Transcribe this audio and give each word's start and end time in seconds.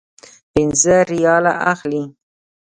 پنځه 0.53 0.97
ریاله 1.11 1.53
اخلي. 1.73 2.03